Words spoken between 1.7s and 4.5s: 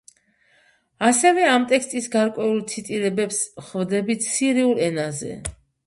ტექსტის გარკვეულ ციტირებებს ვხვდებით